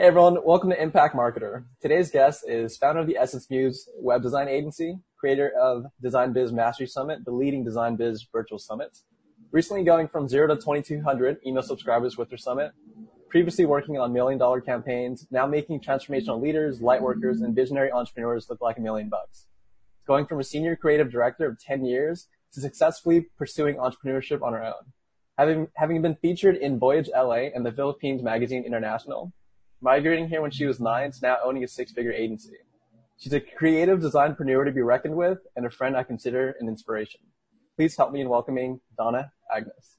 Hey 0.00 0.06
everyone, 0.06 0.38
welcome 0.42 0.70
to 0.70 0.82
Impact 0.82 1.14
Marketer. 1.14 1.64
Today's 1.78 2.10
guest 2.10 2.44
is 2.48 2.78
founder 2.78 3.02
of 3.02 3.06
the 3.06 3.18
Essence 3.18 3.50
Muse 3.50 3.86
web 3.96 4.22
design 4.22 4.48
agency, 4.48 4.98
creator 5.18 5.52
of 5.60 5.84
Design 6.00 6.32
Biz 6.32 6.52
Mastery 6.52 6.86
Summit, 6.86 7.22
the 7.26 7.30
leading 7.30 7.64
design 7.64 7.96
biz 7.96 8.26
virtual 8.32 8.58
summit. 8.58 8.96
Recently 9.52 9.84
going 9.84 10.08
from 10.08 10.26
zero 10.26 10.46
to 10.46 10.54
2200 10.54 11.40
email 11.46 11.62
subscribers 11.62 12.16
with 12.16 12.30
their 12.30 12.38
summit. 12.38 12.72
Previously 13.28 13.66
working 13.66 13.98
on 13.98 14.10
million 14.10 14.38
dollar 14.38 14.62
campaigns, 14.62 15.26
now 15.30 15.46
making 15.46 15.82
transformational 15.82 16.40
leaders, 16.40 16.80
light 16.80 17.02
workers, 17.02 17.42
and 17.42 17.54
visionary 17.54 17.92
entrepreneurs 17.92 18.48
look 18.48 18.62
like 18.62 18.78
a 18.78 18.80
million 18.80 19.10
bucks. 19.10 19.48
Going 20.06 20.24
from 20.24 20.40
a 20.40 20.44
senior 20.44 20.76
creative 20.76 21.12
director 21.12 21.46
of 21.46 21.60
10 21.60 21.84
years 21.84 22.28
to 22.54 22.60
successfully 22.62 23.26
pursuing 23.36 23.76
entrepreneurship 23.76 24.40
on 24.40 24.54
her 24.54 24.64
own. 24.64 24.94
Having, 25.36 25.68
having 25.76 26.00
been 26.00 26.16
featured 26.22 26.56
in 26.56 26.78
Voyage 26.78 27.10
LA 27.14 27.50
and 27.54 27.66
the 27.66 27.72
Philippines 27.72 28.22
Magazine 28.22 28.64
International, 28.64 29.34
migrating 29.80 30.28
here 30.28 30.42
when 30.42 30.50
she 30.50 30.66
was 30.66 30.80
nine 30.80 31.10
to 31.12 31.18
now 31.22 31.38
owning 31.44 31.64
a 31.64 31.68
six-figure 31.68 32.12
agency. 32.12 32.56
She's 33.18 33.32
a 33.32 33.40
creative 33.40 34.00
designpreneur 34.00 34.64
to 34.64 34.72
be 34.72 34.80
reckoned 34.80 35.16
with 35.16 35.38
and 35.56 35.66
a 35.66 35.70
friend 35.70 35.96
I 35.96 36.02
consider 36.02 36.56
an 36.60 36.68
inspiration. 36.68 37.20
Please 37.76 37.96
help 37.96 38.12
me 38.12 38.20
in 38.20 38.28
welcoming 38.28 38.80
Donna 38.96 39.32
Agnes. 39.54 39.96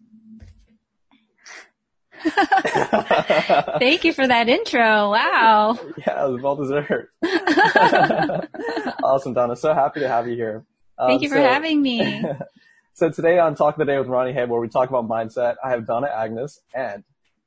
Thank 3.80 4.04
you 4.04 4.14
for 4.14 4.28
that 4.28 4.48
intro. 4.48 5.12
Wow. 5.12 5.80
Yeah, 5.98 6.26
it 6.26 6.32
was 6.32 6.42
well 6.42 6.56
deserved. 6.56 7.10
awesome, 9.04 9.34
Donna. 9.34 9.56
So 9.56 9.74
happy 9.74 10.02
to 10.02 10.08
have 10.08 10.28
you 10.28 10.36
here. 10.36 10.66
Um, 10.98 11.10
Thank 11.10 11.24
you 11.24 11.30
for 11.30 11.36
so, 11.36 11.44
having 11.44 11.82
me. 11.82 12.24
so 12.94 13.10
today 13.10 13.40
on 13.40 13.56
Talk 13.56 13.76
of 13.76 13.80
the 13.80 13.86
Day 13.86 13.98
with 13.98 14.08
Ronnie 14.08 14.34
Head, 14.34 14.50
where 14.50 14.62
we 14.62 14.68
talk 14.68 14.90
about 14.90 15.08
mindset, 15.08 15.56
I 15.64 15.72
have 15.72 15.88
Donna 15.88 16.08
Agnes, 16.08 16.60
and 16.76 17.04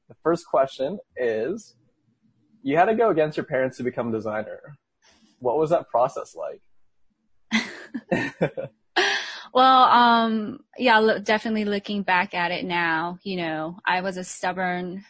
the 0.08 0.14
first 0.24 0.46
question 0.46 0.98
is, 1.16 1.74
you 2.64 2.78
had 2.78 2.86
to 2.86 2.94
go 2.94 3.10
against 3.10 3.36
your 3.36 3.44
parents 3.44 3.76
to 3.76 3.82
become 3.82 4.08
a 4.08 4.12
designer. 4.12 4.78
What 5.38 5.58
was 5.58 5.68
that 5.70 5.90
process 5.90 6.34
like? 6.34 6.62
well, 9.54 9.82
um, 9.84 10.60
yeah, 10.78 10.98
lo- 10.98 11.18
definitely 11.18 11.66
looking 11.66 12.02
back 12.02 12.32
at 12.32 12.50
it 12.50 12.64
now, 12.64 13.18
you 13.22 13.36
know, 13.36 13.78
I 13.86 14.00
was 14.00 14.16
a 14.16 14.24
stubborn 14.24 15.04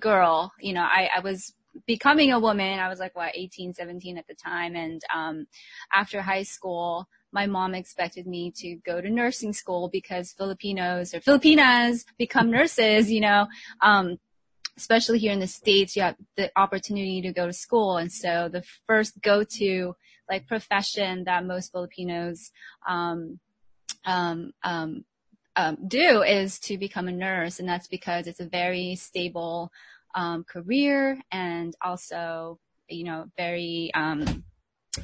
girl. 0.00 0.52
You 0.60 0.72
know, 0.72 0.82
I, 0.82 1.08
I 1.16 1.20
was 1.20 1.54
becoming 1.86 2.32
a 2.32 2.40
woman. 2.40 2.80
I 2.80 2.88
was 2.88 2.98
like, 2.98 3.14
what, 3.14 3.36
18, 3.36 3.74
17 3.74 4.18
at 4.18 4.26
the 4.26 4.34
time. 4.34 4.74
And, 4.74 5.00
um, 5.14 5.46
after 5.94 6.20
high 6.20 6.42
school, 6.42 7.08
my 7.30 7.46
mom 7.46 7.74
expected 7.74 8.26
me 8.26 8.50
to 8.56 8.76
go 8.84 9.00
to 9.00 9.10
nursing 9.10 9.52
school 9.52 9.88
because 9.92 10.32
Filipinos 10.32 11.14
or 11.14 11.20
Filipinas 11.20 12.04
become 12.18 12.50
nurses, 12.50 13.12
you 13.12 13.20
know. 13.20 13.46
Um, 13.80 14.18
especially 14.76 15.18
here 15.18 15.32
in 15.32 15.40
the 15.40 15.46
States, 15.46 15.96
you 15.96 16.02
have 16.02 16.16
the 16.36 16.50
opportunity 16.56 17.22
to 17.22 17.32
go 17.32 17.46
to 17.46 17.52
school. 17.52 17.96
And 17.96 18.12
so 18.12 18.48
the 18.48 18.62
first 18.86 19.20
go-to 19.22 19.94
like 20.28 20.46
profession 20.46 21.24
that 21.24 21.46
most 21.46 21.72
Filipinos, 21.72 22.50
um, 22.86 23.38
um, 24.04 24.52
um, 24.62 25.04
um, 25.54 25.78
do 25.86 26.22
is 26.22 26.58
to 26.60 26.76
become 26.76 27.08
a 27.08 27.12
nurse. 27.12 27.58
And 27.58 27.68
that's 27.68 27.88
because 27.88 28.26
it's 28.26 28.40
a 28.40 28.48
very 28.48 28.96
stable, 28.96 29.70
um, 30.14 30.44
career 30.44 31.20
and 31.30 31.74
also, 31.82 32.58
you 32.88 33.04
know, 33.04 33.26
very, 33.36 33.90
um, 33.94 34.44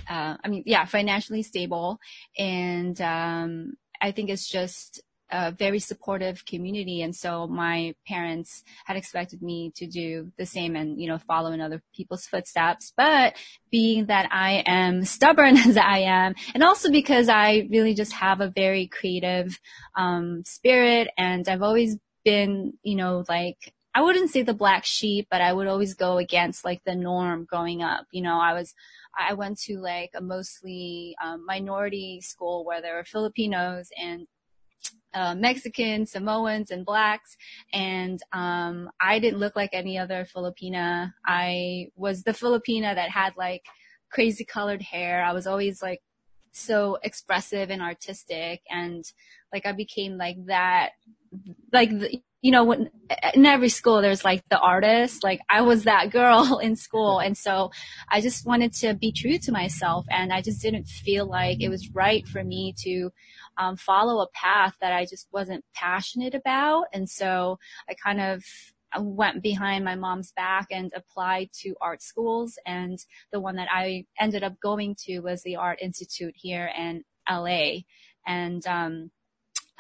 uh, 0.09 0.37
I 0.43 0.49
mean, 0.49 0.65
yeah, 0.67 0.85
financially 0.85 1.43
stable. 1.43 1.99
And, 2.39 3.01
um, 3.01 3.75
I 4.01 4.11
think 4.11 4.31
it's 4.31 4.49
just 4.49 5.01
a 5.33 5.51
very 5.51 5.79
supportive 5.79 6.45
community. 6.45 7.01
And 7.03 7.17
so 7.17 7.47
my 7.47 7.95
parents 8.07 8.63
had 8.85 8.97
expected 8.97 9.43
me 9.43 9.73
to 9.77 9.87
do 9.87 10.31
the 10.37 10.45
same 10.45 10.77
and, 10.77 11.01
you 11.01 11.09
know, 11.09 11.19
follow 11.19 11.53
in 11.53 11.61
other 11.61 11.83
people's 11.95 12.27
footsteps. 12.27 12.93
But 12.97 13.35
being 13.71 14.07
that 14.07 14.29
I 14.31 14.63
am 14.67 15.05
stubborn 15.17 15.57
as 15.57 15.77
I 15.79 16.01
am, 16.01 16.35
and 16.55 16.63
also 16.63 16.91
because 16.91 17.29
I 17.29 17.67
really 17.71 17.95
just 17.95 18.13
have 18.13 18.41
a 18.41 18.51
very 18.51 18.87
creative, 18.87 19.59
um, 19.97 20.45
spirit 20.45 21.09
and 21.17 21.49
I've 21.49 21.63
always 21.63 21.97
been, 22.25 22.75
you 22.83 22.95
know, 22.95 23.25
like, 23.29 23.73
I 23.95 24.03
wouldn't 24.03 24.31
say 24.31 24.43
the 24.43 24.55
black 24.55 24.85
sheep, 24.85 25.29
but 25.31 25.41
I 25.43 25.53
would 25.53 25.67
always 25.67 25.95
go 25.95 26.17
against 26.17 26.65
like 26.65 26.83
the 26.85 26.95
norm 26.95 27.45
growing 27.45 27.83
up. 27.83 28.07
You 28.11 28.23
know, 28.23 28.39
I 28.39 28.55
was, 28.55 28.75
I 29.19 29.35
went 29.35 29.59
to 29.63 29.79
like 29.79 30.11
a 30.15 30.23
mostly 30.23 31.15
um, 31.23 31.45
minority 31.47 32.21
school 32.23 32.65
where 32.65 32.81
there 32.81 32.97
were 32.97 33.05
Filipinos 33.05 33.89
and 34.03 34.27
uh, 35.15 35.35
Mexicans, 35.35 36.13
Samoans, 36.13 36.71
and 36.71 36.85
blacks. 36.85 37.37
And 37.73 38.21
um, 38.33 38.91
I 39.01 39.19
didn't 39.19 39.41
look 39.41 39.57
like 39.57 39.71
any 39.73 39.99
other 39.99 40.27
Filipina. 40.35 41.13
I 41.27 41.89
was 41.97 42.23
the 42.23 42.33
Filipina 42.33 42.95
that 42.95 43.11
had 43.11 43.35
like 43.37 43.65
crazy 44.11 44.45
colored 44.45 44.83
hair. 44.83 45.23
I 45.25 45.33
was 45.33 45.47
always 45.47 45.83
like 45.83 46.03
so 46.53 46.99
expressive 47.03 47.71
and 47.71 47.81
artistic, 47.81 48.61
and 48.71 49.05
like 49.53 49.67
I 49.67 49.73
became 49.73 50.17
like 50.19 50.37
that. 50.47 50.91
Like 51.73 51.91
the, 51.91 52.23
you 52.43 52.51
know, 52.51 52.65
when 52.65 52.91
in 53.35 53.47
every 53.47 53.69
school 53.69 54.03
there's 54.03 54.25
like 54.25 54.43
the 54.51 54.59
artist, 54.59 55.23
like 55.23 55.41
I 55.49 55.63
was 55.63 55.85
that 55.85 56.11
girl 56.11 56.59
in 56.63 56.75
school. 56.75 57.21
And 57.21 57.39
so 57.39 57.71
I 58.11 58.21
just 58.21 58.45
wanted 58.45 58.73
to 58.75 58.95
be 58.95 59.13
true 59.13 59.39
to 59.39 59.53
myself 59.53 60.05
and 60.11 60.33
I 60.33 60.43
just 60.43 60.61
didn't 60.61 60.89
feel 60.89 61.25
like 61.25 61.63
it 61.63 61.69
was 61.69 61.95
right 61.95 62.27
for 62.27 62.43
me 62.43 62.75
to 62.79 63.11
um, 63.57 63.77
follow 63.77 64.21
a 64.23 64.31
path 64.35 64.75
that 64.81 64.93
I 64.93 65.05
just 65.05 65.29
wasn't 65.33 65.65
passionate 65.73 66.35
about. 66.35 66.87
And 66.93 67.09
so 67.09 67.59
I 67.89 67.95
kind 67.95 68.21
of 68.21 68.43
went 68.99 69.41
behind 69.43 69.85
my 69.85 69.95
mom's 69.95 70.33
back 70.33 70.67
and 70.71 70.93
applied 70.97 71.51
to 71.61 71.75
art 71.81 72.03
schools. 72.03 72.59
And 72.67 72.99
the 73.31 73.41
one 73.41 73.57
that 73.57 73.69
I 73.73 74.05
ended 74.19 74.43
up 74.43 74.61
going 74.61 74.97
to 75.07 75.21
was 75.21 75.43
the 75.43 75.57
Art 75.57 75.79
Institute 75.81 76.35
here 76.37 76.71
in 76.77 77.05
LA. 77.31 77.83
And, 78.27 78.67
um, 78.67 79.11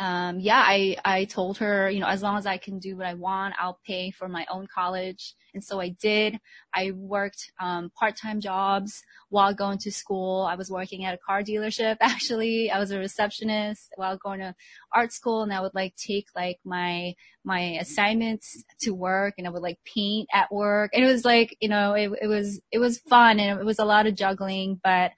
um, 0.02 0.40
yeah, 0.40 0.58
I, 0.66 0.96
I 1.04 1.24
told 1.26 1.58
her, 1.58 1.88
you 1.88 2.00
know, 2.00 2.08
as 2.08 2.22
long 2.22 2.36
as 2.36 2.44
I 2.44 2.56
can 2.56 2.80
do 2.80 2.96
what 2.96 3.06
I 3.06 3.14
want, 3.14 3.54
I'll 3.56 3.78
pay 3.86 4.10
for 4.10 4.28
my 4.28 4.44
own 4.50 4.66
college. 4.74 5.36
And 5.54 5.62
so 5.62 5.80
I 5.80 5.90
did. 5.90 6.38
I 6.74 6.92
worked, 6.92 7.52
um, 7.60 7.90
part-time 7.98 8.40
jobs 8.40 9.02
while 9.28 9.54
going 9.54 9.78
to 9.78 9.92
school. 9.92 10.46
I 10.50 10.54
was 10.54 10.70
working 10.70 11.04
at 11.04 11.14
a 11.14 11.18
car 11.18 11.42
dealership, 11.42 11.96
actually. 12.00 12.70
I 12.70 12.78
was 12.78 12.90
a 12.90 12.98
receptionist 12.98 13.92
while 13.96 14.16
going 14.16 14.40
to 14.40 14.54
art 14.94 15.12
school 15.12 15.42
and 15.42 15.52
I 15.52 15.60
would 15.60 15.74
like 15.74 15.94
take 15.96 16.26
like 16.34 16.58
my, 16.64 17.14
my 17.44 17.78
assignments 17.80 18.64
to 18.80 18.92
work 18.92 19.34
and 19.38 19.46
I 19.46 19.50
would 19.50 19.62
like 19.62 19.78
paint 19.84 20.28
at 20.32 20.52
work. 20.52 20.90
And 20.94 21.04
it 21.04 21.08
was 21.08 21.24
like, 21.24 21.56
you 21.60 21.68
know, 21.68 21.94
it, 21.94 22.10
it 22.22 22.26
was, 22.26 22.60
it 22.70 22.78
was 22.78 22.98
fun 22.98 23.40
and 23.40 23.60
it 23.60 23.64
was 23.64 23.78
a 23.78 23.84
lot 23.84 24.06
of 24.06 24.14
juggling, 24.14 24.80
but, 24.82 25.12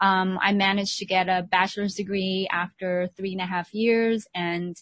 um, 0.00 0.38
I 0.40 0.52
managed 0.52 0.98
to 0.98 1.06
get 1.06 1.28
a 1.28 1.42
bachelor's 1.42 1.94
degree 1.94 2.48
after 2.50 3.08
three 3.16 3.32
and 3.32 3.40
a 3.40 3.46
half 3.46 3.74
years 3.74 4.26
and 4.34 4.76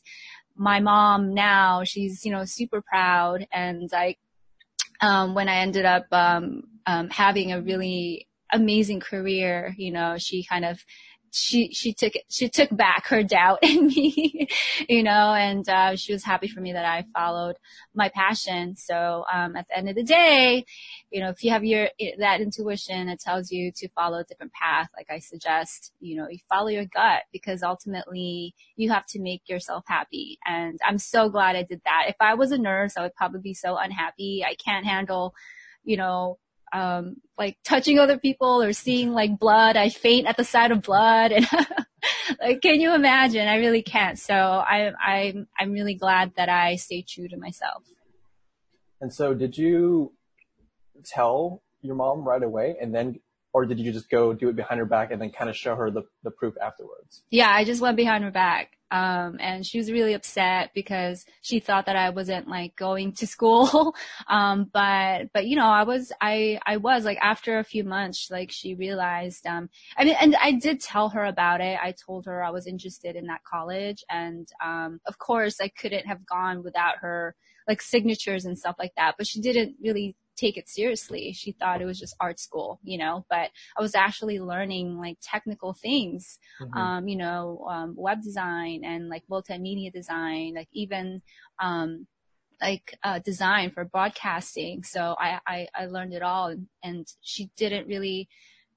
my 0.59 0.81
mom 0.81 1.35
now, 1.35 1.85
she's, 1.85 2.25
you 2.25 2.33
know, 2.33 2.45
super 2.45 2.83
proud 2.83 3.47
and 3.53 3.89
like, 3.93 4.19
um, 5.01 5.35
when 5.35 5.49
I 5.49 5.59
ended 5.59 5.85
up, 5.85 6.07
um, 6.13 6.65
um, 6.87 7.11
having 7.11 7.53
a 7.53 7.61
really 7.61 8.29
amazing 8.53 9.01
career, 9.01 9.75
you 9.77 9.91
know, 9.91 10.17
she 10.19 10.45
kind 10.45 10.65
of 10.65 10.85
she 11.39 11.73
she 11.73 11.93
took 11.93 12.13
she 12.29 12.49
took 12.49 12.75
back 12.77 13.07
her 13.07 13.23
doubt 13.23 13.61
in 13.63 13.87
me, 13.87 14.49
you 14.89 15.03
know, 15.03 15.33
and 15.35 15.69
uh, 15.69 15.97
she 15.97 16.13
was 16.13 16.25
happy 16.25 16.49
for 16.49 16.61
me 16.61 16.73
that 16.73 16.85
I 16.85 17.05
followed 17.15 17.57
my 17.95 18.09
passion. 18.09 18.77
So 18.77 19.25
um, 19.33 19.57
at 19.57 19.67
the 19.69 19.79
end 19.79 19.89
of 19.89 19.95
the 19.95 20.03
day, 20.03 20.65
you 21.11 21.21
know, 21.21 21.31
if 21.31 21.43
you 21.45 21.51
have 21.51 21.65
your 21.65 21.89
that 22.19 22.41
intuition, 22.41 23.09
it 23.09 23.21
tells 23.21 23.51
you 23.51 23.73
to 23.77 23.89
follow 23.91 24.19
a 24.19 24.25
different 24.25 24.53
path. 24.53 24.89
Like 24.97 25.07
I 25.11 25.19
suggest, 25.21 25.93
you 26.01 26.17
know, 26.17 26.29
you 26.29 26.39
follow 26.49 26.69
your 26.69 26.87
gut 26.87 27.23
because 27.33 27.63
ultimately 27.63 28.55
you 28.77 28.91
have 28.91 29.07
to 29.07 29.21
make 29.21 29.49
yourself 29.49 29.85
happy. 29.87 30.39
And 30.47 30.79
I'm 30.87 30.99
so 30.99 31.29
glad 31.29 31.57
I 31.57 31.63
did 31.63 31.83
that. 31.85 32.07
If 32.09 32.17
I 32.21 32.35
was 32.35 32.53
a 32.53 32.59
nurse, 32.59 32.97
I 32.97 33.03
would 33.03 33.15
probably 33.15 33.41
be 33.41 33.55
so 33.55 33.77
unhappy. 33.77 34.45
I 34.45 34.55
can't 34.55 34.87
handle, 34.87 35.35
you 35.85 35.97
know, 35.97 36.39
um, 36.73 37.17
like 37.37 37.57
touching 37.65 37.99
other 37.99 38.19
people 38.19 38.63
or 38.63 38.73
seeing 38.73 39.13
like 39.13 39.39
blood. 39.39 39.77
I 39.77 39.89
faint 39.89 40.27
at 40.27 40.37
the 40.37 40.45
sight 40.45 40.71
of 40.71 40.83
blood 40.83 41.33
and 41.33 41.47
like, 42.41 42.61
can 42.61 42.81
you 42.81 42.95
imagine? 42.95 43.49
I 43.49 43.57
really 43.57 43.83
can't. 43.83 44.19
So 44.19 44.35
I, 44.35 44.93
I'm, 45.03 45.47
I'm 45.59 45.73
really 45.73 45.95
glad 45.95 46.33
that 46.37 46.49
I 46.49 46.77
stay 46.77 47.03
true 47.03 47.29
to 47.29 47.37
myself. 47.37 47.85
And 49.01 49.13
so 49.13 49.35
did 49.35 49.57
you 49.57 50.13
tell 51.05 51.63
your 51.81 51.95
mom 51.95 52.27
right 52.27 52.43
away 52.43 52.77
and 52.81 52.95
then 52.95 53.21
or 53.59 53.67
did 53.67 53.81
you 53.81 53.93
just 53.93 54.09
go 54.09 54.33
do 54.33 54.49
it 54.49 54.55
behind 54.55 54.79
her 54.79 54.87
back 54.87 55.11
and 55.11 55.21
then 55.21 55.33
kind 55.33 55.51
of 55.51 55.57
show 55.57 55.75
her 55.75 55.91
the, 55.91 56.03
the 56.23 56.31
proof 56.31 56.55
afterwards? 56.65 57.25
Yeah, 57.29 57.51
I 57.51 57.65
just 57.65 57.81
went 57.81 57.97
behind 57.97 58.23
her 58.23 58.31
back. 58.31 58.77
Um, 58.93 59.37
and 59.41 59.67
she 59.67 59.79
was 59.79 59.91
really 59.91 60.15
upset 60.15 60.71
because 60.77 61.27
she 61.43 61.59
thought 61.59 61.87
that 61.87 61.97
I 61.97 62.11
wasn't 62.11 62.47
like 62.47 62.77
going 62.77 63.15
to 63.15 63.27
school. 63.27 63.97
um, 64.29 64.71
but, 64.73 65.33
but 65.35 65.49
you 65.49 65.57
know, 65.57 65.67
I 65.67 65.83
was, 65.83 66.13
I, 66.21 66.61
I 66.65 66.77
was 66.77 67.05
like 67.05 67.19
after 67.21 67.59
a 67.59 67.65
few 67.65 67.83
months, 67.83 68.29
like 68.31 68.53
she 68.53 68.75
realized, 68.75 69.45
um, 69.45 69.69
I 69.97 70.05
mean, 70.05 70.15
and 70.21 70.37
I 70.41 70.53
did 70.53 70.81
tell 70.81 71.09
her 71.09 71.25
about 71.25 71.61
it. 71.61 71.81
I 71.83 71.93
told 72.07 72.27
her 72.27 72.45
I 72.45 72.51
was 72.51 72.69
interested 72.69 73.17
in 73.17 73.27
that 73.27 73.43
college 73.43 74.05
and, 74.09 74.49
um, 74.65 75.01
of 75.05 75.19
course 75.19 75.61
I 75.61 75.67
couldn't 75.69 76.07
have 76.07 76.25
gone 76.25 76.63
without 76.63 76.99
her 77.01 77.35
like 77.67 77.83
signatures 77.83 78.45
and 78.45 78.57
stuff 78.57 78.77
like 78.79 78.93
that, 78.97 79.17
but 79.19 79.27
she 79.27 79.41
didn't 79.41 79.75
really 79.83 80.17
take 80.39 80.57
it 80.57 80.69
seriously. 80.69 81.33
She 81.33 81.53
thought 81.53 81.83
it 81.83 81.87
was 81.87 81.99
just 81.99 82.17
art 82.21 82.39
school, 82.39 82.81
you 82.83 82.99
know, 82.99 83.27
but 83.29 83.51
I 83.77 83.83
was 83.83 83.95
actually 83.95 84.39
learning 84.39 84.97
like 84.99 85.19
technical 85.21 85.73
things, 85.73 86.39
mm-hmm. 86.61 86.79
um, 86.79 87.09
you 87.09 87.17
know, 87.17 87.67
um, 87.69 87.95
web 87.97 88.23
design 88.23 88.83
and 88.85 89.09
like 89.09 89.25
multimedia 89.31 89.93
design, 89.93 90.55
like 90.55 90.69
even, 90.73 91.23
um, 91.61 92.07
like 92.61 92.97
uh, 93.05 93.19
design 93.21 93.71
for 93.71 93.85
broadcasting. 93.85 94.83
So 94.83 95.15
I, 95.19 95.41
I, 95.47 95.69
I 95.75 95.87
learned 95.87 96.13
it 96.13 96.23
all 96.23 96.49
and, 96.49 96.67
and 96.83 97.07
she 97.21 97.51
didn't 97.57 97.87
really 97.87 98.29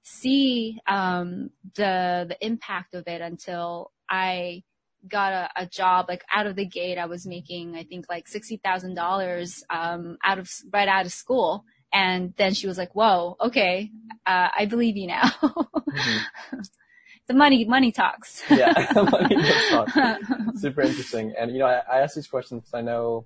see 0.04 0.80
um, 0.88 1.50
the 1.76 2.26
the 2.28 2.38
impact 2.46 2.96
of 2.96 3.08
it 3.08 3.22
until 3.22 3.92
I 4.10 4.64
got 5.08 5.34
a, 5.34 5.50
a 5.64 5.66
job 5.66 6.06
like 6.08 6.24
out 6.32 6.48
of 6.48 6.56
the 6.56 6.66
gate. 6.66 6.98
I 6.98 7.06
was 7.06 7.26
making 7.26 7.76
I 7.76 7.84
think 7.84 8.06
like 8.10 8.28
sixty 8.28 8.58
thousand 8.58 8.92
um, 8.92 8.96
dollars 8.96 9.64
out 9.72 10.40
of 10.40 10.50
right 10.72 10.88
out 10.88 11.06
of 11.06 11.12
school. 11.12 11.66
And 11.94 12.34
then 12.38 12.54
she 12.54 12.68
was 12.68 12.78
like, 12.78 12.96
"Whoa, 12.96 13.36
okay, 13.42 13.92
uh, 14.26 14.48
I 14.58 14.66
believe 14.66 14.96
you 14.96 15.08
now." 15.08 15.24
mm-hmm. 15.24 16.60
The 17.28 17.38
money, 17.38 17.64
money 17.64 17.94
talks. 17.94 18.44
yeah, 18.50 18.74
money 18.96 19.36
does 19.36 19.70
talk. 19.70 19.90
Super 20.56 20.82
interesting. 20.82 21.34
And 21.40 21.52
you 21.52 21.60
know, 21.60 21.66
I, 21.66 21.82
I 21.90 22.02
ask 22.02 22.14
these 22.14 22.28
questions 22.28 22.62
because 22.62 22.74
I 22.74 22.82
know 22.82 23.26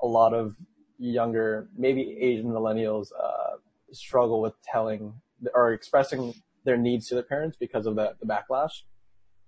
a 0.00 0.06
lot 0.06 0.34
of 0.34 0.54
younger, 0.98 1.68
maybe 1.76 2.16
Asian 2.20 2.46
millennials, 2.46 3.08
uh, 3.20 3.56
struggle 3.90 4.40
with 4.40 4.54
telling 4.62 5.14
or 5.52 5.72
expressing 5.72 6.34
their 6.64 6.76
needs 6.76 7.08
to 7.08 7.14
their 7.14 7.24
parents 7.24 7.56
because 7.58 7.86
of 7.86 7.96
the, 7.96 8.14
the 8.20 8.26
backlash. 8.26 8.82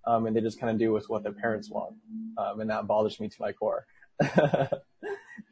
Um, 0.07 0.27
and 0.27 0.35
they 0.35 0.41
just 0.41 0.61
kind 0.61 0.73
of 0.73 0.79
do 0.79 0.93
with 0.93 1.09
what 1.09 1.23
their 1.23 1.33
parents 1.33 1.71
want. 1.71 1.95
Um, 2.37 2.61
and 2.61 2.71
that 2.71 2.87
bothers 2.87 3.21
me 3.21 3.29
to 3.29 3.37
my 3.41 3.53
core. 3.53 3.87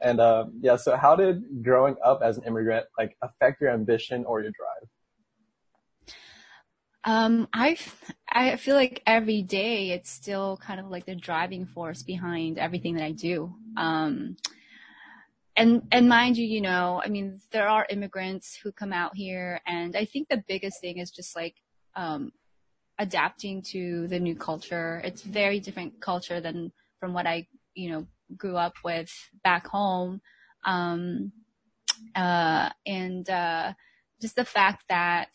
and, 0.02 0.20
um, 0.20 0.52
yeah, 0.60 0.76
so 0.76 0.96
how 0.96 1.14
did 1.14 1.62
growing 1.62 1.96
up 2.04 2.20
as 2.22 2.38
an 2.38 2.44
immigrant, 2.44 2.86
like, 2.98 3.16
affect 3.22 3.60
your 3.60 3.70
ambition 3.70 4.24
or 4.24 4.40
your 4.40 4.50
drive? 4.52 4.88
Um, 7.04 7.48
I, 7.52 7.78
I 8.28 8.56
feel 8.56 8.76
like 8.76 9.02
every 9.06 9.42
day 9.42 9.90
it's 9.90 10.10
still 10.10 10.58
kind 10.58 10.80
of 10.80 10.90
like 10.90 11.06
the 11.06 11.14
driving 11.14 11.64
force 11.64 12.02
behind 12.02 12.58
everything 12.58 12.96
that 12.96 13.04
I 13.04 13.12
do. 13.12 13.54
Um, 13.76 14.36
and 15.56 15.82
and 15.92 16.08
mind 16.08 16.36
you, 16.36 16.46
you 16.46 16.60
know, 16.60 17.02
I 17.04 17.08
mean, 17.08 17.40
there 17.50 17.68
are 17.68 17.86
immigrants 17.90 18.56
who 18.56 18.72
come 18.72 18.92
out 18.92 19.16
here, 19.16 19.60
and 19.66 19.96
I 19.96 20.04
think 20.04 20.28
the 20.28 20.42
biggest 20.48 20.80
thing 20.80 20.98
is 20.98 21.10
just 21.10 21.34
like 21.34 21.56
um, 21.96 22.32
adapting 23.00 23.62
to 23.62 24.06
the 24.08 24.20
new 24.20 24.36
culture. 24.36 25.00
It's 25.02 25.22
very 25.22 25.58
different 25.58 26.00
culture 26.00 26.40
than 26.40 26.70
from 27.00 27.14
what 27.14 27.26
I, 27.26 27.48
you 27.74 27.90
know, 27.90 28.06
grew 28.36 28.56
up 28.56 28.74
with 28.84 29.10
back 29.42 29.66
home, 29.66 30.20
um, 30.64 31.32
uh, 32.14 32.68
and 32.86 33.28
uh, 33.28 33.72
just 34.20 34.36
the 34.36 34.44
fact 34.44 34.84
that 34.90 35.30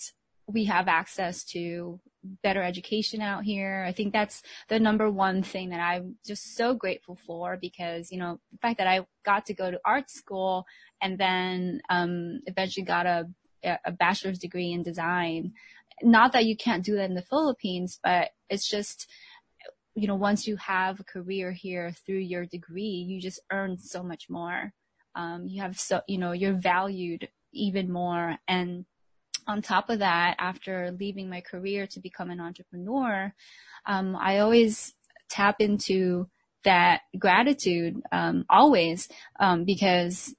we 0.47 0.65
have 0.65 0.87
access 0.87 1.43
to 1.43 1.99
better 2.43 2.61
education 2.61 3.19
out 3.19 3.43
here. 3.43 3.83
I 3.87 3.91
think 3.91 4.13
that's 4.13 4.43
the 4.69 4.79
number 4.79 5.09
one 5.09 5.41
thing 5.41 5.71
that 5.71 5.79
I'm 5.79 6.17
just 6.25 6.55
so 6.55 6.75
grateful 6.75 7.17
for 7.25 7.57
because, 7.59 8.11
you 8.11 8.19
know, 8.19 8.39
the 8.51 8.59
fact 8.59 8.77
that 8.77 8.87
I 8.87 9.05
got 9.25 9.47
to 9.47 9.55
go 9.55 9.71
to 9.71 9.79
art 9.83 10.11
school 10.11 10.65
and 11.01 11.17
then, 11.17 11.81
um, 11.89 12.41
eventually 12.45 12.85
got 12.85 13.07
a, 13.07 13.27
a 13.85 13.91
bachelor's 13.91 14.37
degree 14.37 14.71
in 14.71 14.83
design. 14.83 15.53
Not 16.01 16.33
that 16.33 16.45
you 16.45 16.57
can't 16.57 16.83
do 16.83 16.95
that 16.95 17.09
in 17.09 17.15
the 17.15 17.21
Philippines, 17.21 17.99
but 18.03 18.29
it's 18.49 18.69
just, 18.69 19.07
you 19.95 20.07
know, 20.07 20.15
once 20.15 20.47
you 20.47 20.57
have 20.57 20.99
a 20.99 21.03
career 21.03 21.51
here 21.51 21.93
through 22.05 22.19
your 22.19 22.45
degree, 22.45 22.83
you 22.83 23.21
just 23.21 23.39
earn 23.51 23.77
so 23.77 24.03
much 24.03 24.29
more. 24.29 24.73
Um, 25.15 25.47
you 25.47 25.61
have 25.61 25.79
so, 25.79 26.01
you 26.07 26.17
know, 26.17 26.33
you're 26.33 26.59
valued 26.59 27.29
even 27.53 27.91
more 27.91 28.37
and, 28.47 28.85
on 29.47 29.61
top 29.61 29.89
of 29.89 29.99
that, 29.99 30.35
after 30.39 30.91
leaving 30.99 31.29
my 31.29 31.41
career 31.41 31.87
to 31.87 31.99
become 31.99 32.31
an 32.31 32.39
entrepreneur, 32.39 33.33
um, 33.85 34.15
I 34.15 34.39
always 34.39 34.93
tap 35.29 35.57
into 35.59 36.27
that 36.63 37.01
gratitude 37.19 38.01
um, 38.11 38.45
always 38.49 39.07
um, 39.39 39.63
because 39.63 40.33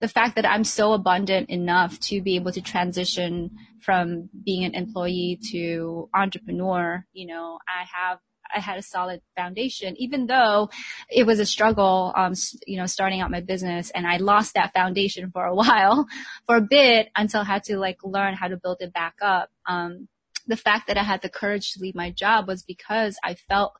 the 0.00 0.08
fact 0.08 0.36
that 0.36 0.46
I'm 0.46 0.64
so 0.64 0.92
abundant 0.92 1.50
enough 1.50 1.98
to 2.00 2.20
be 2.20 2.36
able 2.36 2.52
to 2.52 2.60
transition 2.60 3.50
from 3.80 4.28
being 4.44 4.64
an 4.64 4.74
employee 4.74 5.38
to 5.52 6.08
entrepreneur, 6.14 7.04
you 7.12 7.26
know, 7.26 7.58
I 7.68 7.84
have 7.84 8.18
I 8.52 8.60
had 8.60 8.78
a 8.78 8.82
solid 8.82 9.20
foundation, 9.36 9.94
even 9.98 10.26
though 10.26 10.70
it 11.08 11.24
was 11.24 11.38
a 11.38 11.46
struggle, 11.46 12.12
um, 12.16 12.34
you 12.66 12.78
know, 12.78 12.86
starting 12.86 13.20
out 13.20 13.30
my 13.30 13.40
business 13.40 13.90
and 13.90 14.06
I 14.06 14.16
lost 14.16 14.54
that 14.54 14.72
foundation 14.72 15.30
for 15.30 15.44
a 15.44 15.54
while, 15.62 16.06
for 16.46 16.56
a 16.56 16.60
bit 16.60 17.10
until 17.16 17.42
I 17.42 17.44
had 17.44 17.64
to 17.64 17.78
like 17.78 17.98
learn 18.02 18.34
how 18.34 18.48
to 18.48 18.56
build 18.56 18.78
it 18.80 18.92
back 18.92 19.14
up. 19.22 19.50
Um, 19.66 20.08
the 20.46 20.56
fact 20.56 20.88
that 20.88 20.98
I 20.98 21.04
had 21.04 21.22
the 21.22 21.28
courage 21.28 21.72
to 21.72 21.80
leave 21.80 21.94
my 21.94 22.10
job 22.10 22.48
was 22.48 22.62
because 22.62 23.18
I 23.22 23.34
felt, 23.34 23.74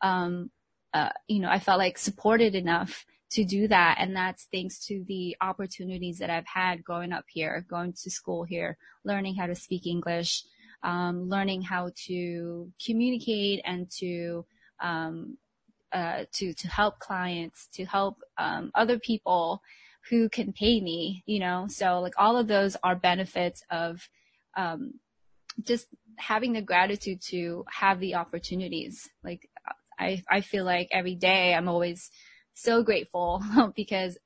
um, 0.00 0.50
uh, 0.92 1.10
you 1.26 1.40
know, 1.40 1.48
I 1.48 1.58
felt 1.58 1.78
like 1.78 1.98
supported 1.98 2.54
enough 2.54 3.04
to 3.30 3.44
do 3.44 3.68
that. 3.68 3.96
And 3.98 4.14
that's 4.14 4.46
thanks 4.52 4.84
to 4.86 5.04
the 5.06 5.36
opportunities 5.40 6.18
that 6.18 6.30
I've 6.30 6.46
had 6.46 6.84
growing 6.84 7.12
up 7.12 7.24
here, 7.28 7.64
going 7.68 7.92
to 8.02 8.10
school 8.10 8.44
here, 8.44 8.76
learning 9.04 9.36
how 9.36 9.46
to 9.46 9.54
speak 9.54 9.86
English, 9.86 10.44
um, 10.82 11.28
learning 11.28 11.62
how 11.62 11.90
to 12.06 12.70
communicate 12.84 13.60
and 13.64 13.90
to 13.98 14.44
um, 14.80 15.38
uh, 15.92 16.24
to 16.32 16.52
to 16.54 16.68
help 16.68 16.98
clients, 16.98 17.68
to 17.74 17.84
help 17.84 18.18
um, 18.36 18.70
other 18.74 18.98
people 18.98 19.62
who 20.10 20.28
can 20.28 20.52
pay 20.52 20.80
me. 20.80 21.22
You 21.26 21.40
know, 21.40 21.66
so 21.68 22.00
like 22.00 22.14
all 22.18 22.36
of 22.36 22.46
those 22.46 22.76
are 22.82 22.96
benefits 22.96 23.62
of 23.70 24.08
um, 24.56 24.94
just 25.62 25.86
having 26.16 26.52
the 26.52 26.62
gratitude 26.62 27.20
to 27.30 27.64
have 27.70 28.00
the 28.00 28.14
opportunities. 28.14 29.08
Like 29.22 29.48
I 29.98 30.22
I 30.28 30.40
feel 30.42 30.64
like 30.64 30.88
every 30.92 31.14
day 31.14 31.54
I'm 31.54 31.68
always 31.68 32.10
so 32.54 32.82
grateful 32.82 33.42
because 33.76 34.18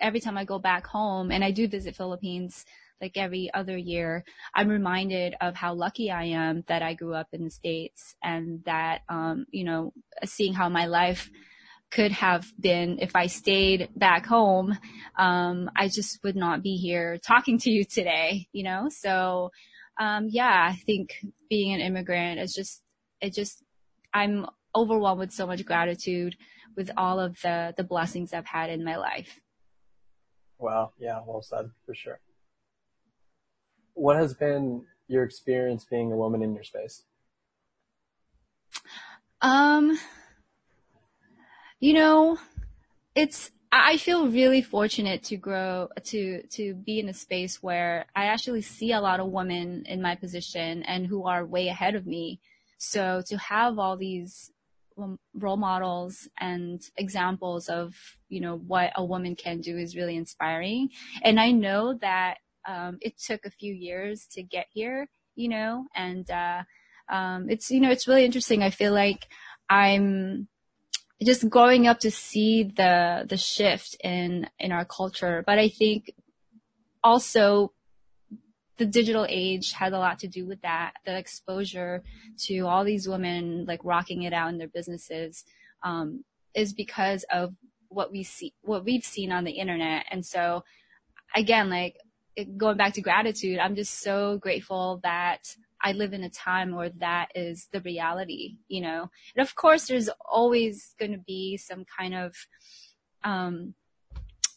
every 0.00 0.20
time 0.20 0.36
I 0.36 0.44
go 0.44 0.58
back 0.58 0.86
home 0.86 1.30
and 1.30 1.44
I 1.44 1.50
do 1.50 1.68
visit 1.68 1.96
Philippines 1.96 2.64
like 3.00 3.16
every 3.16 3.50
other 3.54 3.76
year, 3.76 4.24
I'm 4.54 4.68
reminded 4.68 5.34
of 5.40 5.54
how 5.54 5.74
lucky 5.74 6.10
I 6.10 6.24
am 6.24 6.64
that 6.68 6.82
I 6.82 6.94
grew 6.94 7.14
up 7.14 7.28
in 7.32 7.44
the 7.44 7.50
States 7.50 8.14
and 8.22 8.62
that, 8.64 9.02
um, 9.08 9.46
you 9.50 9.64
know, 9.64 9.92
seeing 10.24 10.52
how 10.52 10.68
my 10.68 10.86
life 10.86 11.30
could 11.90 12.12
have 12.12 12.46
been 12.60 12.98
if 13.00 13.16
I 13.16 13.26
stayed 13.26 13.88
back 13.96 14.26
home, 14.26 14.78
um, 15.18 15.70
I 15.76 15.88
just 15.88 16.22
would 16.22 16.36
not 16.36 16.62
be 16.62 16.76
here 16.76 17.18
talking 17.18 17.58
to 17.58 17.70
you 17.70 17.84
today, 17.84 18.46
you 18.52 18.62
know? 18.62 18.88
So, 18.90 19.50
um, 19.98 20.28
yeah, 20.28 20.68
I 20.70 20.76
think 20.86 21.16
being 21.48 21.72
an 21.74 21.80
immigrant 21.80 22.38
is 22.38 22.52
just, 22.52 22.82
it 23.20 23.34
just, 23.34 23.62
I'm 24.14 24.46
overwhelmed 24.74 25.18
with 25.18 25.32
so 25.32 25.46
much 25.46 25.64
gratitude 25.64 26.36
with 26.76 26.90
all 26.96 27.20
of 27.20 27.40
the, 27.42 27.74
the 27.76 27.84
blessings 27.84 28.32
I've 28.32 28.46
had 28.46 28.70
in 28.70 28.84
my 28.84 28.96
life. 28.96 29.40
Wow. 30.58 30.92
Yeah. 30.98 31.20
Well 31.26 31.42
said 31.42 31.70
for 31.86 31.94
sure 31.94 32.20
what 34.00 34.16
has 34.16 34.34
been 34.34 34.82
your 35.08 35.24
experience 35.24 35.84
being 35.84 36.10
a 36.12 36.16
woman 36.16 36.42
in 36.42 36.54
your 36.54 36.64
space? 36.64 37.02
Um, 39.42 39.98
you 41.80 41.92
know, 41.92 42.38
it's, 43.14 43.50
I 43.72 43.98
feel 43.98 44.28
really 44.28 44.62
fortunate 44.62 45.22
to 45.24 45.36
grow, 45.36 45.88
to, 46.04 46.42
to 46.48 46.74
be 46.74 46.98
in 46.98 47.08
a 47.08 47.14
space 47.14 47.62
where 47.62 48.06
I 48.16 48.26
actually 48.26 48.62
see 48.62 48.92
a 48.92 49.00
lot 49.00 49.20
of 49.20 49.28
women 49.28 49.84
in 49.86 50.00
my 50.00 50.14
position 50.14 50.82
and 50.84 51.06
who 51.06 51.26
are 51.26 51.44
way 51.44 51.68
ahead 51.68 51.94
of 51.94 52.06
me. 52.06 52.40
So 52.78 53.22
to 53.26 53.36
have 53.36 53.78
all 53.78 53.96
these 53.96 54.50
role 55.34 55.56
models 55.56 56.28
and 56.38 56.82
examples 56.96 57.68
of, 57.68 57.94
you 58.28 58.40
know, 58.40 58.56
what 58.56 58.92
a 58.96 59.04
woman 59.04 59.36
can 59.36 59.60
do 59.60 59.76
is 59.76 59.96
really 59.96 60.16
inspiring. 60.16 60.90
And 61.22 61.40
I 61.40 61.50
know 61.50 61.94
that 62.00 62.38
um, 62.68 62.98
it 63.00 63.18
took 63.18 63.44
a 63.44 63.50
few 63.50 63.72
years 63.72 64.26
to 64.32 64.42
get 64.42 64.66
here, 64.72 65.08
you 65.34 65.48
know, 65.48 65.86
and 65.94 66.30
uh, 66.30 66.62
um, 67.10 67.48
it's 67.50 67.70
you 67.70 67.80
know 67.80 67.90
it's 67.90 68.06
really 68.06 68.24
interesting. 68.24 68.62
I 68.62 68.70
feel 68.70 68.92
like 68.92 69.26
I'm 69.68 70.48
just 71.22 71.48
growing 71.48 71.86
up 71.86 72.00
to 72.00 72.10
see 72.10 72.64
the 72.64 73.24
the 73.28 73.36
shift 73.36 73.96
in 74.02 74.48
in 74.58 74.72
our 74.72 74.84
culture, 74.84 75.42
but 75.46 75.58
I 75.58 75.68
think 75.68 76.12
also 77.02 77.72
the 78.80 78.86
digital 78.86 79.26
age 79.28 79.72
has 79.72 79.92
a 79.92 79.98
lot 79.98 80.18
to 80.20 80.26
do 80.26 80.46
with 80.46 80.62
that. 80.62 80.94
The 81.04 81.14
exposure 81.14 82.02
to 82.46 82.60
all 82.60 82.82
these 82.82 83.06
women 83.06 83.66
like 83.68 83.84
rocking 83.84 84.22
it 84.22 84.32
out 84.32 84.48
in 84.48 84.56
their 84.56 84.68
businesses 84.68 85.44
um, 85.82 86.24
is 86.54 86.72
because 86.72 87.26
of 87.30 87.54
what 87.90 88.10
we 88.10 88.22
see, 88.22 88.54
what 88.62 88.86
we've 88.86 89.04
seen 89.04 89.32
on 89.32 89.44
the 89.44 89.50
internet. 89.50 90.06
And 90.10 90.24
so, 90.24 90.64
again, 91.36 91.68
like 91.68 91.98
going 92.56 92.78
back 92.78 92.94
to 92.94 93.02
gratitude, 93.02 93.58
I'm 93.58 93.76
just 93.76 94.00
so 94.00 94.38
grateful 94.38 95.00
that 95.02 95.54
I 95.82 95.92
live 95.92 96.14
in 96.14 96.24
a 96.24 96.30
time 96.30 96.74
where 96.74 96.90
that 97.00 97.32
is 97.34 97.68
the 97.72 97.82
reality, 97.82 98.56
you 98.68 98.80
know. 98.80 99.10
And 99.36 99.46
of 99.46 99.54
course, 99.56 99.88
there's 99.88 100.08
always 100.24 100.94
going 100.98 101.12
to 101.12 101.18
be 101.18 101.58
some 101.58 101.84
kind 101.98 102.14
of, 102.14 102.34
um, 103.24 103.74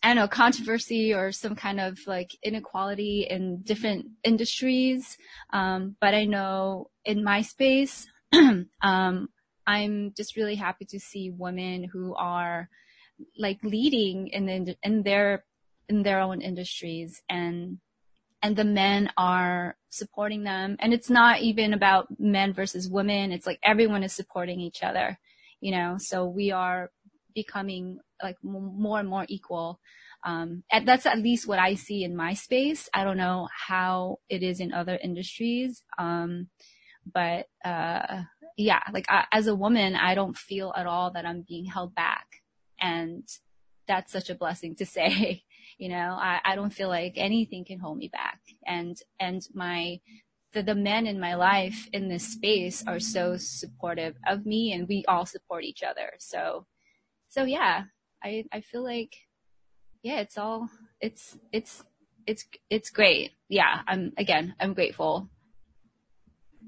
I 0.03 0.07
don't 0.07 0.17
know, 0.17 0.27
controversy 0.27 1.13
or 1.13 1.31
some 1.31 1.55
kind 1.55 1.79
of 1.79 1.97
like 2.05 2.35
inequality 2.43 3.25
in 3.29 3.61
different 3.63 4.07
industries. 4.23 5.17
Um, 5.51 5.95
but 6.01 6.13
I 6.13 6.25
know 6.25 6.89
in 7.05 7.23
my 7.23 7.41
space, 7.41 8.07
um, 8.81 9.29
I'm 9.65 10.13
just 10.15 10.35
really 10.35 10.55
happy 10.55 10.85
to 10.85 10.99
see 10.99 11.31
women 11.31 11.85
who 11.85 12.13
are 12.15 12.69
like 13.37 13.59
leading 13.63 14.27
in 14.27 14.45
the, 14.45 14.75
in 14.83 15.03
their 15.03 15.45
in 15.87 16.03
their 16.03 16.19
own 16.19 16.41
industries. 16.41 17.21
And 17.29 17.79
and 18.41 18.57
the 18.57 18.65
men 18.65 19.09
are 19.15 19.77
supporting 19.89 20.43
them. 20.43 20.75
And 20.79 20.93
it's 20.93 21.09
not 21.09 21.39
even 21.39 21.73
about 21.73 22.07
men 22.19 22.53
versus 22.53 22.89
women. 22.89 23.31
It's 23.31 23.47
like 23.47 23.59
everyone 23.63 24.03
is 24.03 24.11
supporting 24.11 24.59
each 24.59 24.83
other 24.83 25.17
you 25.63 25.71
know? 25.71 25.95
So 25.97 26.25
we 26.25 26.51
are 26.51 26.91
becoming 27.33 27.99
like 28.23 28.37
more 28.43 28.99
and 28.99 29.09
more 29.09 29.25
equal 29.29 29.79
um, 30.23 30.63
and 30.71 30.87
that's 30.87 31.05
at 31.05 31.19
least 31.19 31.47
what 31.47 31.59
I 31.59 31.75
see 31.75 32.03
in 32.03 32.15
my 32.15 32.33
space. 32.33 32.89
I 32.93 33.03
don't 33.03 33.17
know 33.17 33.49
how 33.67 34.19
it 34.29 34.41
is 34.41 34.59
in 34.59 34.73
other 34.73 34.97
industries. 35.01 35.83
Um, 35.97 36.47
but, 37.13 37.47
uh, 37.65 38.23
yeah, 38.57 38.81
like 38.93 39.05
I, 39.09 39.25
as 39.31 39.47
a 39.47 39.55
woman, 39.55 39.95
I 39.95 40.15
don't 40.15 40.37
feel 40.37 40.73
at 40.77 40.87
all 40.87 41.11
that 41.11 41.25
I'm 41.25 41.43
being 41.47 41.65
held 41.65 41.93
back. 41.93 42.25
And 42.79 43.27
that's 43.87 44.13
such 44.13 44.29
a 44.29 44.35
blessing 44.35 44.75
to 44.77 44.85
say, 44.85 45.43
you 45.77 45.89
know, 45.89 46.17
I, 46.17 46.39
I 46.45 46.55
don't 46.55 46.73
feel 46.73 46.89
like 46.89 47.13
anything 47.17 47.65
can 47.65 47.79
hold 47.79 47.97
me 47.97 48.07
back. 48.07 48.39
And, 48.65 48.97
and 49.19 49.45
my, 49.53 49.99
the, 50.53 50.63
the 50.63 50.75
men 50.75 51.05
in 51.05 51.19
my 51.19 51.35
life 51.35 51.89
in 51.91 52.07
this 52.07 52.31
space 52.31 52.83
are 52.87 52.99
so 52.99 53.35
supportive 53.37 54.15
of 54.25 54.45
me 54.45 54.71
and 54.71 54.87
we 54.87 55.03
all 55.07 55.25
support 55.25 55.65
each 55.65 55.83
other. 55.83 56.11
So, 56.19 56.65
so 57.27 57.43
yeah, 57.43 57.85
I, 58.23 58.45
I 58.51 58.61
feel 58.61 58.83
like, 58.83 59.15
yeah, 60.01 60.19
it's 60.19 60.37
all, 60.37 60.69
it's, 61.01 61.37
it's, 61.51 61.83
it's, 62.25 62.45
it's 62.69 62.89
great. 62.89 63.31
Yeah. 63.49 63.81
I'm, 63.87 64.13
again, 64.17 64.55
I'm 64.59 64.73
grateful 64.73 65.29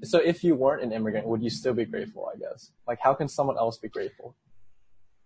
so 0.02 0.18
if 0.18 0.44
you 0.44 0.54
weren't 0.54 0.82
an 0.82 0.92
immigrant, 0.92 1.26
would 1.26 1.42
you 1.42 1.50
still 1.50 1.74
be 1.74 1.84
grateful? 1.84 2.30
I 2.32 2.38
guess. 2.38 2.70
Like, 2.86 2.98
how 3.00 3.14
can 3.14 3.28
someone 3.28 3.56
else 3.58 3.78
be 3.78 3.88
grateful 3.88 4.34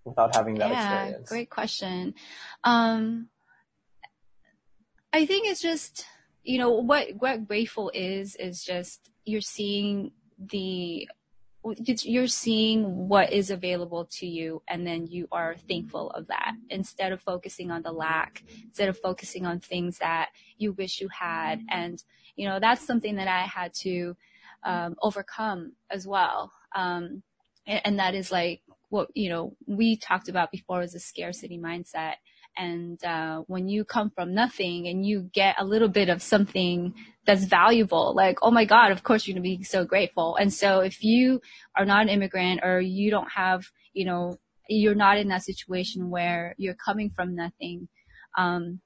without 0.05 0.35
having 0.35 0.55
that 0.57 0.71
yeah, 0.71 0.99
experience? 0.99 1.29
Great 1.29 1.51
question. 1.51 2.15
Um, 2.65 3.29
I 5.13 5.27
think 5.27 5.49
it's 5.49 5.61
just 5.61 6.07
you 6.43 6.59
know 6.59 6.71
what 6.71 7.09
what 7.19 7.47
grateful 7.47 7.91
is 7.95 8.37
is 8.37 8.65
just 8.65 9.11
you're 9.25 9.41
seeing 9.41 10.13
the 10.39 11.09
you're 11.65 12.27
seeing 12.27 13.09
what 13.09 13.33
is 13.33 13.51
available 13.51 14.07
to 14.11 14.27
you 14.27 14.63
and 14.67 14.87
then 14.87 15.07
you 15.07 15.29
are 15.31 15.55
thankful 15.69 16.11
of 16.13 16.27
that 16.29 16.53
instead 16.71 17.13
of 17.13 17.21
focusing 17.21 17.71
on 17.71 17.83
the 17.83 17.93
lack 17.93 18.43
instead 18.65 18.89
of 18.89 18.99
focusing 18.99 19.45
on 19.45 19.61
things 19.61 19.99
that 19.99 20.31
you 20.57 20.73
wish 20.73 21.03
you 21.03 21.09
had 21.09 21.61
and 21.71 22.03
you 22.35 22.49
know 22.49 22.59
that's 22.59 22.87
something 22.87 23.17
that 23.17 23.29
i 23.29 23.43
had 23.43 23.75
to 23.75 24.17
um, 24.65 24.97
overcome 25.03 25.73
as 25.91 26.07
well. 26.07 26.53
Um, 26.75 27.23
and, 27.67 27.81
and, 27.85 27.99
that 27.99 28.15
is 28.15 28.31
like 28.31 28.63
what, 28.89 29.09
you 29.15 29.29
know, 29.29 29.57
we 29.67 29.97
talked 29.97 30.29
about 30.29 30.53
before 30.53 30.81
was 30.81 30.95
a 30.95 31.01
scarcity 31.01 31.59
mindset. 31.59 32.15
And, 32.57 33.03
uh, 33.05 33.43
when 33.47 33.69
you 33.69 33.85
come 33.85 34.11
from 34.11 34.35
nothing 34.35 34.89
and 34.89 35.07
you 35.07 35.31
get 35.33 35.57
a 35.59 35.65
little 35.65 35.89
bit 35.89 36.09
of 36.09 36.23
something 36.23 36.95
that's 37.25 37.45
valuable, 37.45 38.15
like, 38.15 38.39
oh 38.43 38.51
my 38.51 38.65
God, 38.65 38.93
of 38.93 39.03
course 39.03 39.27
you're 39.27 39.35
going 39.35 39.43
to 39.43 39.59
be 39.59 39.65
so 39.65 39.85
grateful. 39.85 40.37
And 40.37 40.53
so 40.53 40.81
if 40.81 41.03
you 41.03 41.41
are 41.77 41.85
not 41.85 42.03
an 42.03 42.09
immigrant 42.09 42.61
or 42.63 42.81
you 42.81 43.11
don't 43.11 43.31
have, 43.31 43.65
you 43.93 44.05
know, 44.05 44.37
you're 44.69 44.95
not 44.95 45.19
in 45.19 45.29
that 45.29 45.43
situation 45.43 46.11
where 46.11 46.55
you're 46.59 46.75
coming 46.75 47.11
from 47.11 47.35
nothing, 47.35 47.89
um, 48.37 48.81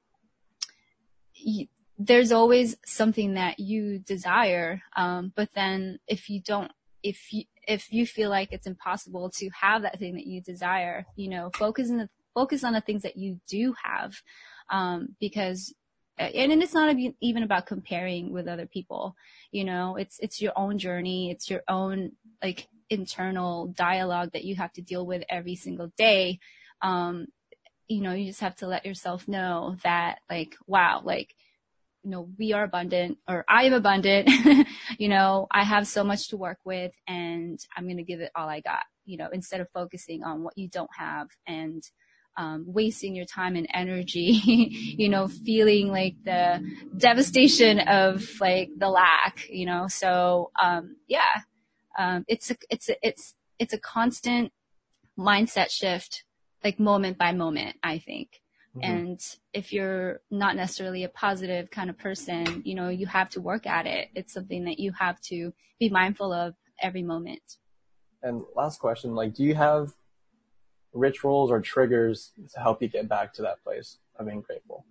there's 1.98 2.32
always 2.32 2.76
something 2.84 3.34
that 3.34 3.58
you 3.58 3.98
desire. 3.98 4.82
Um, 4.96 5.32
but 5.34 5.50
then 5.54 5.98
if 6.08 6.28
you 6.28 6.40
don't, 6.40 6.70
if 7.02 7.32
you, 7.32 7.44
if 7.68 7.92
you 7.92 8.06
feel 8.06 8.30
like 8.30 8.48
it's 8.52 8.66
impossible 8.66 9.30
to 9.38 9.50
have 9.50 9.82
that 9.82 9.98
thing 9.98 10.14
that 10.14 10.26
you 10.26 10.40
desire, 10.40 11.06
you 11.16 11.28
know, 11.28 11.50
focus 11.56 11.90
on 11.90 11.98
the, 11.98 12.08
focus 12.34 12.64
on 12.64 12.72
the 12.72 12.80
things 12.80 13.02
that 13.02 13.16
you 13.16 13.40
do 13.46 13.74
have. 13.82 14.14
Um, 14.70 15.14
because, 15.20 15.72
and, 16.18 16.52
and 16.52 16.62
it's 16.62 16.74
not 16.74 16.94
even 17.20 17.42
about 17.42 17.66
comparing 17.66 18.32
with 18.32 18.48
other 18.48 18.66
people, 18.66 19.16
you 19.50 19.64
know, 19.64 19.96
it's, 19.96 20.18
it's 20.20 20.40
your 20.40 20.52
own 20.56 20.78
journey. 20.78 21.30
It's 21.30 21.48
your 21.48 21.62
own, 21.68 22.12
like, 22.42 22.68
internal 22.90 23.68
dialogue 23.68 24.32
that 24.32 24.44
you 24.44 24.56
have 24.56 24.72
to 24.74 24.82
deal 24.82 25.06
with 25.06 25.24
every 25.28 25.56
single 25.56 25.90
day. 25.96 26.38
Um, 26.82 27.26
you 27.88 28.00
know, 28.00 28.12
you 28.12 28.26
just 28.26 28.40
have 28.40 28.56
to 28.56 28.66
let 28.66 28.86
yourself 28.86 29.28
know 29.28 29.76
that, 29.82 30.18
like, 30.30 30.54
wow, 30.66 31.02
like, 31.04 31.34
you 32.02 32.10
know, 32.10 32.28
we 32.38 32.52
are 32.52 32.64
abundant 32.64 33.18
or 33.28 33.44
I 33.48 33.64
am 33.64 33.72
abundant. 33.72 34.28
you 34.98 35.08
know, 35.08 35.46
I 35.50 35.64
have 35.64 35.86
so 35.86 36.04
much 36.04 36.28
to 36.28 36.36
work 36.36 36.58
with 36.64 36.92
and 37.08 37.58
I'm 37.76 37.84
going 37.84 37.96
to 37.96 38.02
give 38.02 38.20
it 38.20 38.30
all 38.36 38.48
I 38.48 38.60
got, 38.60 38.82
you 39.06 39.16
know, 39.16 39.28
instead 39.32 39.60
of 39.60 39.68
focusing 39.70 40.22
on 40.22 40.42
what 40.42 40.56
you 40.56 40.68
don't 40.68 40.90
have 40.96 41.28
and, 41.46 41.82
um, 42.36 42.64
wasting 42.66 43.14
your 43.14 43.26
time 43.26 43.56
and 43.56 43.66
energy, 43.72 44.20
you 44.98 45.08
know, 45.08 45.28
feeling 45.28 45.88
like 45.88 46.16
the 46.24 46.62
devastation 46.96 47.80
of 47.80 48.28
like 48.40 48.70
the 48.76 48.88
lack, 48.88 49.48
you 49.48 49.66
know, 49.66 49.86
so, 49.88 50.50
um, 50.60 50.96
yeah, 51.08 51.42
um, 51.98 52.24
it's 52.28 52.50
a, 52.50 52.56
it's 52.70 52.88
a, 52.88 52.96
it's, 53.06 53.34
it's 53.58 53.72
a 53.72 53.78
constant 53.78 54.52
mindset 55.18 55.70
shift, 55.70 56.24
like 56.62 56.80
moment 56.80 57.18
by 57.18 57.32
moment, 57.32 57.76
I 57.82 57.98
think. 57.98 58.40
Mm-hmm. 58.76 58.90
And 58.90 59.20
if 59.52 59.72
you're 59.72 60.20
not 60.30 60.56
necessarily 60.56 61.04
a 61.04 61.08
positive 61.08 61.70
kind 61.70 61.88
of 61.88 61.96
person, 61.96 62.62
you 62.64 62.74
know, 62.74 62.88
you 62.88 63.06
have 63.06 63.30
to 63.30 63.40
work 63.40 63.66
at 63.66 63.86
it. 63.86 64.08
It's 64.14 64.32
something 64.32 64.64
that 64.64 64.80
you 64.80 64.90
have 64.92 65.20
to 65.22 65.52
be 65.78 65.88
mindful 65.88 66.32
of 66.32 66.54
every 66.82 67.02
moment. 67.02 67.42
And 68.22 68.42
last 68.56 68.80
question, 68.80 69.14
like, 69.14 69.34
do 69.34 69.44
you 69.44 69.54
have 69.54 69.92
rituals 70.94 71.50
or 71.50 71.60
triggers 71.60 72.32
to 72.52 72.60
help 72.60 72.82
you 72.82 72.88
get 72.88 73.08
back 73.08 73.32
to 73.34 73.42
that 73.42 73.62
place 73.62 73.98
of 74.16 74.26
being 74.26 74.40
grateful? 74.40 74.84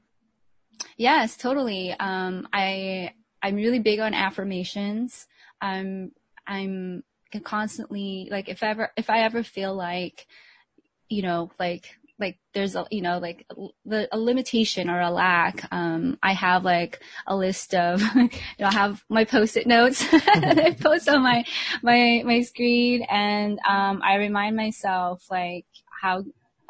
Yes, 0.97 1.37
totally. 1.37 1.91
Um, 1.93 2.47
I, 2.53 3.13
I'm 3.41 3.55
really 3.55 3.79
big 3.79 3.99
on 3.99 4.13
affirmations. 4.13 5.27
I'm, 5.61 6.11
I'm 6.45 7.03
constantly, 7.43 8.27
like, 8.29 8.49
if 8.49 8.63
ever, 8.63 8.91
if 8.95 9.09
I 9.09 9.21
ever 9.21 9.43
feel 9.43 9.73
like, 9.73 10.27
you 11.09 11.21
know, 11.21 11.51
like 11.59 11.97
like 12.19 12.37
there's 12.53 12.75
a 12.75 12.85
you 12.91 13.01
know 13.01 13.17
like 13.17 13.45
the 13.85 14.07
a 14.11 14.19
limitation 14.19 14.89
or 14.89 15.01
a 15.01 15.09
lack 15.09 15.67
um 15.71 16.17
i 16.21 16.31
have 16.31 16.63
like 16.63 17.01
a 17.27 17.35
list 17.35 17.73
of 17.73 18.01
you 18.15 18.29
know 18.59 18.67
i 18.67 18.73
have 18.73 19.03
my 19.09 19.25
post-it 19.25 19.65
notes 19.65 20.09
that 20.11 20.59
i 20.63 20.71
post 20.71 21.09
on 21.09 21.21
my 21.21 21.43
my 21.81 22.21
my 22.25 22.41
screen 22.41 23.01
and 23.09 23.59
um 23.67 24.01
i 24.03 24.15
remind 24.15 24.55
myself 24.55 25.25
like 25.31 25.65
how 26.03 26.23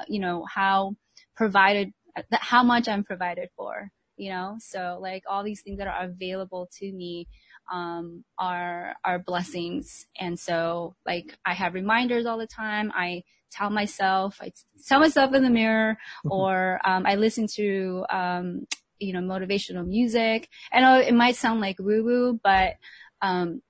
you 0.08 0.20
know 0.20 0.46
how 0.54 0.96
provided 1.36 1.92
how 2.32 2.64
much 2.64 2.88
i'm 2.88 3.04
provided 3.04 3.50
for 3.58 3.90
you 4.18 4.30
know 4.30 4.56
so 4.60 4.98
like 5.02 5.24
all 5.28 5.44
these 5.44 5.62
things 5.62 5.78
that 5.80 5.88
are 5.88 6.04
available 6.04 6.70
to 6.80 6.92
me 6.92 7.28
um, 7.72 8.24
are 8.38 8.96
are 9.04 9.20
blessings. 9.20 10.08
And 10.20 10.40
so, 10.40 10.96
like, 11.06 11.38
I 11.46 11.54
have 11.54 11.74
reminders 11.74 12.26
all 12.26 12.38
the 12.38 12.48
time. 12.48 12.92
I 12.94 13.24
tell 13.52 13.70
myself, 13.70 14.38
I 14.42 14.52
tell 14.88 15.00
myself 15.00 15.34
in 15.34 15.44
the 15.44 15.50
mirror, 15.50 15.98
or 16.26 16.80
um, 16.86 17.06
I 17.06 17.16
listen 17.16 17.48
to 17.56 18.06
um, 18.10 18.68
you 19.00 19.14
know 19.14 19.22
motivational 19.22 19.88
music. 19.88 20.50
And 20.72 21.04
it 21.04 21.14
might 21.14 21.36
sound 21.36 21.62
like 21.62 21.78
woo 21.80 22.04
woo, 22.04 22.40
but 22.44 22.76
um, 23.22 23.62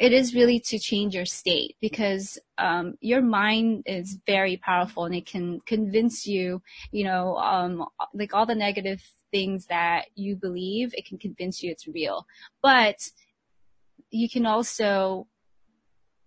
it 0.00 0.12
is 0.12 0.34
really 0.34 0.60
to 0.60 0.78
change 0.78 1.14
your 1.14 1.24
state 1.24 1.76
because 1.80 2.38
um, 2.58 2.94
your 3.00 3.22
mind 3.22 3.82
is 3.86 4.18
very 4.26 4.56
powerful 4.56 5.04
and 5.04 5.14
it 5.14 5.26
can 5.26 5.60
convince 5.66 6.26
you, 6.26 6.62
you 6.92 7.04
know, 7.04 7.36
um, 7.36 7.84
like 8.14 8.34
all 8.34 8.46
the 8.46 8.54
negative 8.54 9.02
things 9.30 9.66
that 9.66 10.06
you 10.14 10.36
believe, 10.36 10.94
it 10.94 11.06
can 11.06 11.18
convince 11.18 11.62
you 11.62 11.70
it's 11.70 11.86
real. 11.88 12.26
But 12.62 13.08
you 14.10 14.28
can 14.28 14.46
also 14.46 15.26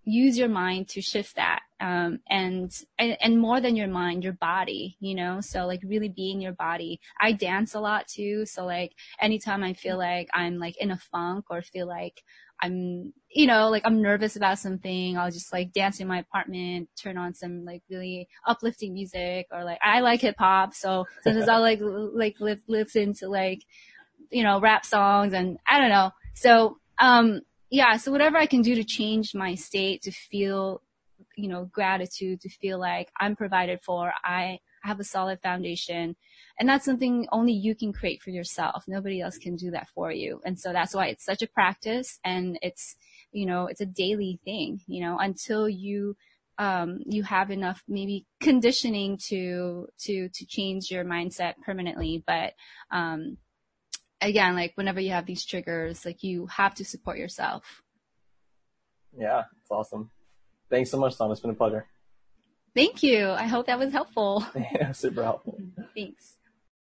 use 0.03 0.37
your 0.37 0.49
mind 0.49 0.87
to 0.89 1.01
shift 1.01 1.35
that 1.35 1.61
um, 1.79 2.19
and, 2.29 2.71
and 2.99 3.17
and 3.21 3.39
more 3.39 3.61
than 3.61 3.75
your 3.75 3.87
mind 3.87 4.23
your 4.23 4.33
body 4.33 4.97
you 4.99 5.15
know? 5.15 5.41
So 5.41 5.65
like 5.65 5.81
really 5.85 6.09
being 6.09 6.41
your 6.41 6.53
body. 6.53 6.99
I 7.19 7.31
dance 7.31 7.73
a 7.75 7.79
lot 7.79 8.07
too 8.07 8.45
so 8.45 8.65
like 8.65 8.93
anytime 9.19 9.63
i 9.63 9.73
feel 9.73 9.97
like 9.97 10.27
i'm 10.33 10.57
like 10.57 10.77
in 10.77 10.91
a 10.91 10.97
funk 10.97 11.45
or 11.49 11.61
feel 11.61 11.87
like 11.87 12.23
i'm 12.61 13.13
you 13.29 13.47
know 13.47 13.69
like 13.69 13.83
i'm 13.85 14.01
nervous 14.01 14.35
about 14.35 14.59
something 14.59 15.17
i'll 15.17 15.31
just 15.31 15.51
like 15.51 15.73
dance 15.73 15.99
in 15.99 16.07
my 16.07 16.19
apartment 16.19 16.89
turn 16.95 17.17
on 17.17 17.33
some 17.33 17.65
like 17.65 17.81
really 17.89 18.27
uplifting 18.45 18.93
music 18.93 19.47
or 19.51 19.63
like 19.63 19.79
i 19.83 19.99
like 20.01 20.21
hip 20.21 20.35
hop 20.37 20.73
so 20.73 21.05
sometimes 21.23 21.47
i'll 21.47 21.61
like 21.61 21.79
like 21.81 22.35
listen 22.67 23.13
to 23.13 23.27
like 23.27 23.63
you 24.31 24.43
know 24.43 24.59
rap 24.59 24.85
songs 24.85 25.33
and 25.33 25.57
i 25.67 25.79
don't 25.79 25.89
know. 25.89 26.11
So 26.33 26.77
um 26.99 27.41
yeah, 27.71 27.97
so 27.97 28.11
whatever 28.11 28.37
I 28.37 28.45
can 28.45 28.61
do 28.61 28.75
to 28.75 28.83
change 28.83 29.33
my 29.33 29.55
state 29.55 30.03
to 30.03 30.11
feel, 30.11 30.81
you 31.35 31.47
know, 31.47 31.65
gratitude, 31.65 32.41
to 32.41 32.49
feel 32.49 32.79
like 32.79 33.09
I'm 33.19 33.35
provided 33.35 33.79
for, 33.81 34.13
I, 34.23 34.59
have 34.83 34.99
a 34.99 35.03
solid 35.03 35.39
foundation. 35.41 36.15
And 36.59 36.67
that's 36.67 36.85
something 36.85 37.27
only 37.31 37.53
you 37.53 37.75
can 37.75 37.93
create 37.93 38.21
for 38.21 38.31
yourself. 38.31 38.83
Nobody 38.87 39.21
else 39.21 39.37
can 39.37 39.55
do 39.55 39.71
that 39.71 39.87
for 39.93 40.11
you. 40.11 40.41
And 40.45 40.59
so 40.59 40.71
that's 40.71 40.93
why 40.93 41.07
it's 41.07 41.25
such 41.25 41.41
a 41.41 41.47
practice 41.47 42.19
and 42.23 42.57
it's, 42.61 42.95
you 43.31 43.45
know, 43.45 43.67
it's 43.67 43.81
a 43.81 43.85
daily 43.85 44.39
thing, 44.43 44.81
you 44.87 45.01
know, 45.01 45.17
until 45.19 45.69
you, 45.69 46.15
um, 46.57 46.99
you 47.05 47.23
have 47.23 47.49
enough 47.49 47.81
maybe 47.87 48.25
conditioning 48.41 49.17
to, 49.29 49.87
to, 50.01 50.29
to 50.29 50.45
change 50.45 50.91
your 50.91 51.05
mindset 51.05 51.53
permanently. 51.63 52.23
But, 52.25 52.53
um, 52.91 53.37
again, 54.21 54.55
like 54.55 54.73
whenever 54.75 54.99
you 54.99 55.11
have 55.11 55.25
these 55.25 55.45
triggers, 55.45 56.05
like 56.05 56.23
you 56.23 56.45
have 56.47 56.75
to 56.75 56.85
support 56.85 57.17
yourself. 57.17 57.81
Yeah, 59.17 59.43
it's 59.61 59.71
awesome. 59.71 60.11
Thanks 60.69 60.89
so 60.89 60.97
much, 60.97 61.17
Tom. 61.17 61.31
It's 61.31 61.41
been 61.41 61.51
a 61.51 61.55
pleasure. 61.55 61.85
Thank 62.73 63.03
you. 63.03 63.29
I 63.29 63.43
hope 63.43 63.65
that 63.65 63.77
was 63.77 63.91
helpful. 63.91 64.45
yeah, 64.55 64.93
super 64.93 65.23
helpful. 65.23 65.57
Thanks. 65.93 66.37